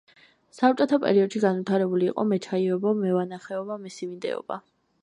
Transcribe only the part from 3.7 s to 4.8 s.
მესიმინდეობა.